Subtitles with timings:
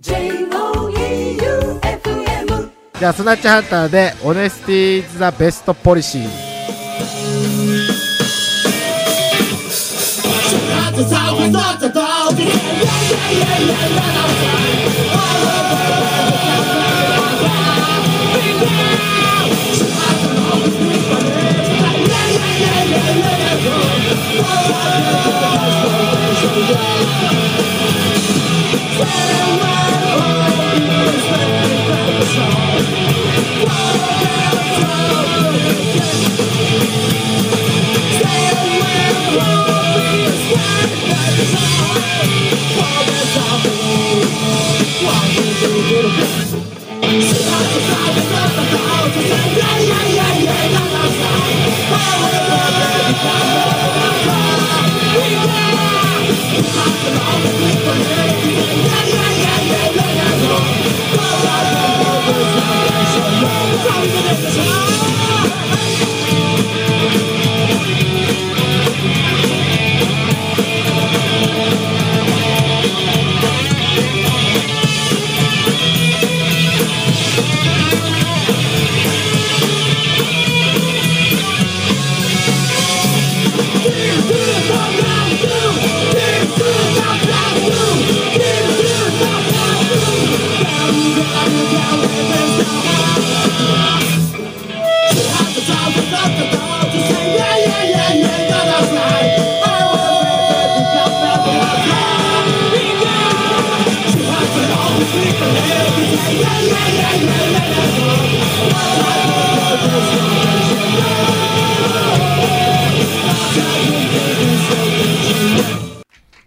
[0.00, 1.40] J-O-E-U-F-M
[3.00, 6.22] じゃあスナッチハンターでオネスティーズ・ザ・ベスト・ポリシー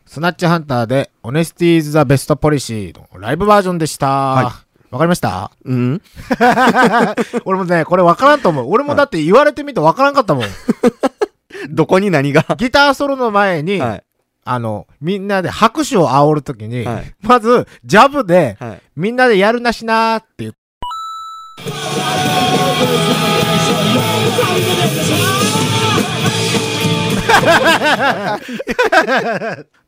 [0.06, 4.08] スナッチハンターで、オネスティーズ・ザ・ベスト・ポリシーのライブバージョンでした。
[4.10, 4.66] わ、か
[5.06, 5.52] りました？
[5.64, 6.02] うん
[7.46, 8.70] 俺もね、これわからんと思う。
[8.70, 10.46] 俺もだって言われてみてわからんかったもん。
[11.72, 12.44] どこに何が？
[12.58, 14.04] ギターソロの前に、はい。
[14.44, 18.82] あの、みんなで拍手を煽るときに、はいまず、ジャブで、はい。
[18.96, 20.56] みんなでやるなしなーっていう。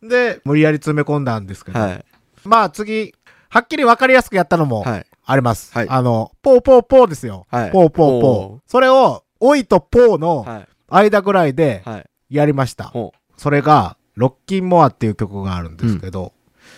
[0.08, 1.80] で、無理やり詰め込んだんですけど。
[1.80, 2.06] はい。
[2.46, 3.14] まあ次、
[3.50, 5.06] はっきりわかりやすくやったのもはい。
[5.25, 5.74] あります。
[5.74, 7.46] はいあの、ポーポーポーですよ。
[7.50, 8.59] はいポーポーポポー。
[8.68, 10.68] それを、おいとポーのはい。
[10.90, 12.06] 間ぐらいではい。
[12.30, 12.85] やりました。
[12.85, 16.34] ほそれが、ロッキンモアっていう曲があるんですけど、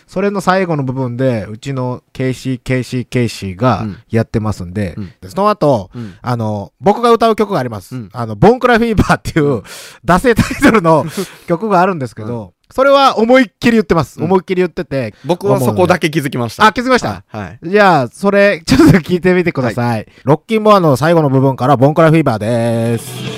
[0.08, 6.00] それの最後の部分で、うちのケイシー、ケイシー、ケイシーがうんやってますんで、うんその後、う。
[6.00, 6.14] うん。
[6.22, 7.96] あの、僕が歌う曲があります。
[7.96, 9.64] うんあの、ボンクラフィーバーっていう、
[10.06, 11.06] 惰性タイトルの
[11.48, 14.20] 曲があるんですけど、それは思いっきり言ってます。
[14.20, 15.14] うん思いっきり言ってて。
[15.26, 16.66] 僕はそこだけ気づきました。
[16.66, 17.24] あ、気づきました？
[17.28, 17.42] はい。
[17.42, 17.60] はい。
[17.64, 20.08] じゃあ、それ、ちょっと聞いてみてください。
[20.24, 23.36] ロッキンモアの最後の部分から、ボンクラフィーバーです。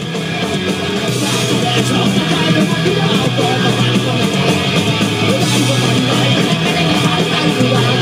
[7.58, 7.98] 次はね、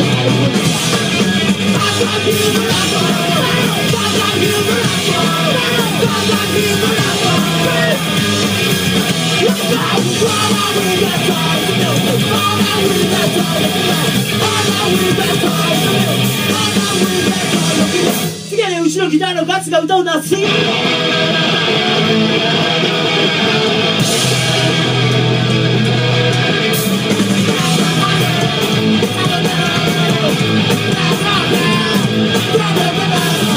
[32.56, 33.55] Stop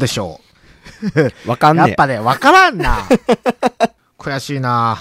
[0.00, 0.40] でしょ
[1.46, 1.84] わかねえ。
[1.84, 2.98] うんやっぱね、わからんな。
[4.18, 4.98] 悔しいな。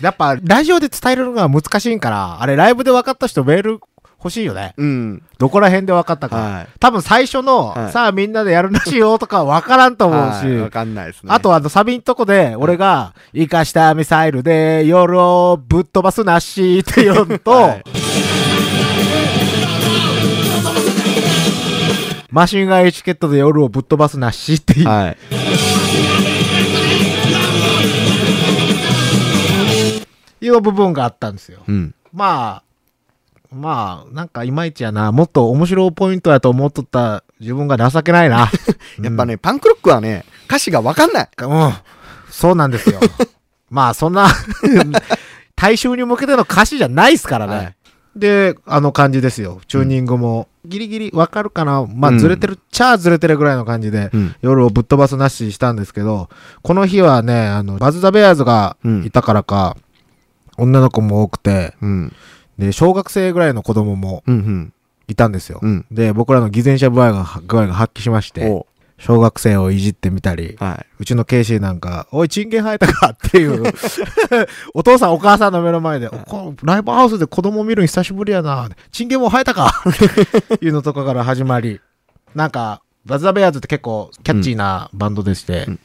[0.00, 3.80] やっぱ、ラジオで伝えるのが難しいんから、あれ、ライブで分かった人メール
[4.18, 4.74] 欲しいよね。
[4.76, 5.22] うん。
[5.38, 6.36] どこら辺で分かったか。
[6.36, 6.68] はい。
[6.80, 11.30] 多分最初の、はいさあみんなでやるなしよとか分からんと思うし、はいわかんないですね。
[11.32, 17.76] あとあのサビんとこで、俺が、生かしたミサイルで夜をぶっ飛ばすなしって言うと、
[22.38, 25.16] マシンガンエチケットで夜をぶっ飛ばすなしっていう、はい。
[30.46, 31.64] いう部分があったんですよ。
[31.66, 31.96] うん。
[32.12, 35.10] まあ、まあ、なんかいまいちやな。
[35.10, 38.48] もっと面白いポイントやと思っとった自分が情けないな。
[39.02, 41.28] やっぱね、パンクロックはね、歌詞がわかんない。
[41.42, 41.72] うん。
[42.30, 43.00] そうなんですよ。
[43.68, 44.28] まあ、そんな、
[45.56, 47.56] 大衆に向けての歌詞じゃないですからね。
[47.56, 47.77] はい
[48.18, 49.60] で、あの感じですよ。
[49.68, 51.86] チューニングも、ギリギリわかるかな？
[51.86, 54.34] まあ、うんずれてるっちゃずれてるぐらいの感じで、うん。
[54.42, 56.28] 夜をぶっ飛ばすなししたんですけど、
[56.62, 59.76] この日はね、あの、バズ・ザ・ベアーズがいたからか、
[60.56, 62.12] 女の子も多くて、うん。
[62.58, 64.22] で、小学生ぐらいの子供も。
[65.10, 65.58] いたんですよ。
[65.62, 65.86] うん。
[65.90, 68.66] で、僕らの偽善者具合が、具合が発揮しまして、お
[68.98, 73.62] 小学生をいじってみたり、はうちのケイシーなんか、おい、チンゲン生えたかっていう、
[74.74, 79.72] お父さんお母さんの目の前で、おこライブハウスで子供見るの久しぶりやな、チンゲンも生えたか？
[80.60, 81.80] いうのとかから始まり、
[82.34, 85.78] なんか、バズ・ザ・ベアーズって結構キャッチーなバンドでして、うん。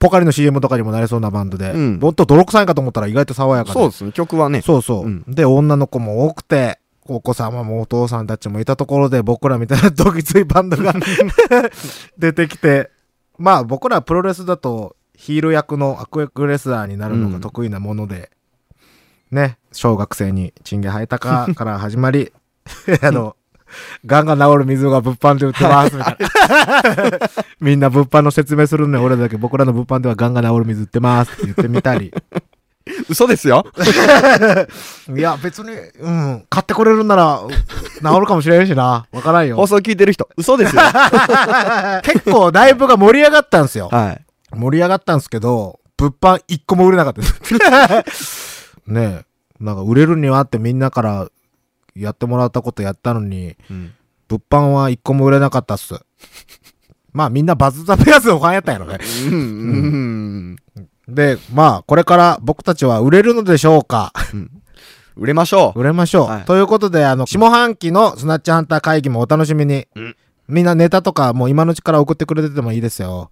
[0.00, 1.98] ポカリの CM とかにもなれそうなバンドで、うん。
[2.00, 3.64] もっと泥臭いかと思ったら意外と爽やい。
[3.64, 3.78] かで。
[3.78, 4.60] そうですね、曲はね。
[4.62, 5.24] そうそう、うん。
[5.28, 10.94] で、女の子も多くて、お子様もお父さんたちもいたところで、僕らみたいなドキついバンドが
[12.18, 12.90] 出てきて、
[13.38, 18.30] まあ僕らプロレスだとヒール役の悪役レスラーになるのが得意なもので、
[19.30, 22.32] ね、小学生にチンゲ生えたか から始まり、
[23.02, 23.36] あの、
[24.06, 27.28] ガンが治る水が物販で売ってますみたいな。
[27.60, 32.12] みんな物販の説明するのに俺だけ僕らの物販ではガンが治る水売ってますって言ってみたり。
[33.08, 33.64] 嘘ですよ。
[35.08, 35.70] いや、別に、
[36.00, 37.40] うん、買ってこれるんなら、
[38.02, 39.06] 治るかもしれんしな。
[39.10, 39.66] わからんよ放。
[39.66, 40.82] 送聞いてる人、嘘ですよ。
[42.04, 43.88] 結構ライブが盛り上がったんですよ。
[43.90, 44.24] はい。
[44.54, 48.72] 盛り上がったんですけど、物販一個も売れなかったです。
[48.86, 49.24] ねえ。
[49.64, 51.28] なんか売れるにはってみんなから
[51.94, 53.94] やってもらったことやったのに、うん。
[54.28, 55.94] 物販は一個も売れなかったっす。
[57.12, 58.98] まあみんなバズ・ザ・ペアーズのファンやったんやろね。
[59.26, 60.13] うん。
[61.14, 64.12] で、まあこれから僕たちは売れるのでしょうか
[65.16, 65.80] 売れましょう。
[65.80, 66.26] 売れましょう。
[66.26, 69.86] はいということで、あの、下半期のスナッチハンター会議もお楽しみに。
[69.94, 70.16] うん
[70.46, 73.30] みんなネタとかもう今のうちから送ってくれててもいいですよ。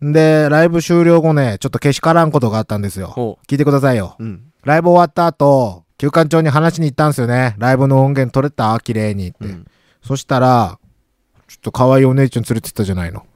[0.00, 3.08] うんで、ライブ終了後ね、ちょっとけしからんことがあったんですよ。
[3.08, 4.16] ほ聞いてくださいよ。
[4.18, 4.24] う。
[4.24, 4.44] うん。
[4.62, 7.54] ライブ終わった後、休館長に話しに行ったんですよね。
[7.58, 8.80] ライブの音源取れた？
[8.80, 9.36] 綺麗にって。
[9.40, 9.66] うん
[10.02, 10.78] そしたら、
[11.48, 13.26] ちょっと可愛いお姉ちゃん連れてったじゃないの。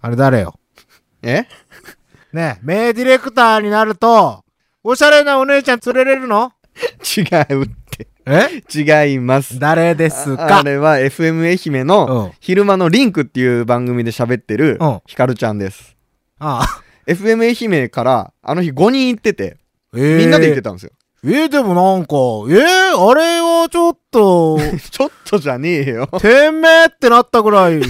[0.00, 0.54] あれ誰よ？
[1.22, 1.46] え？
[2.34, 4.42] ねえ、名ディレクターになると、
[4.82, 6.50] おしゃれなお姉ちゃん連れれるの？
[7.16, 7.20] 違
[7.54, 8.08] うって。
[8.26, 9.06] え？
[9.06, 9.60] 違います。
[9.60, 10.58] 誰ですあか？
[10.58, 15.94] あれは FM 愛媛うんの昼間のリンクっていう番組で喋ってるうんヒカルちゃんです。
[16.40, 16.82] ああ。
[17.06, 19.56] FM 愛媛からあの日5人行ってて、
[19.94, 20.90] えみんなで行ってたんですよ。
[21.22, 22.16] えー、でもなんか、
[22.52, 24.58] えー、あれはちょっと、
[24.90, 26.08] ちょっとじゃねえよ。
[26.20, 27.80] 店名ってなったぐらい、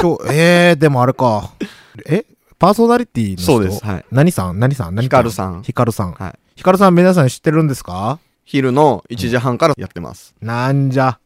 [0.00, 1.50] 今日、えー、でもあれか。
[2.06, 2.24] え？
[2.64, 3.44] パーソナリティの人？
[3.44, 4.58] そうですはい何さん？
[4.58, 4.94] 何さん？
[4.94, 6.12] 何ヒカルさんヒカルさん。
[6.14, 6.38] はい。
[6.56, 8.18] ヒカルさん皆さん知ってるんですか？
[8.46, 10.34] 昼の1時半からやってます。
[10.40, 11.18] なんじゃ。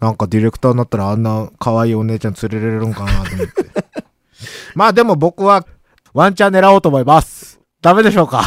[0.00, 3.52] なんかディレクターになったらあんな可愛いお姉ちゃん連れれるんかなと思って。
[4.74, 5.66] まあでも僕は
[6.14, 7.60] ワンチャン狙おうと思います。
[7.82, 8.44] ダメでしょうか？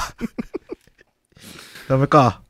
[1.88, 2.40] ダメか。